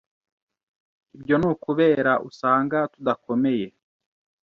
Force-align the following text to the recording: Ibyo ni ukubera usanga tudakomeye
Ibyo 1.15 1.35
ni 1.37 1.47
ukubera 1.51 2.13
usanga 2.29 2.77
tudakomeye 2.93 3.67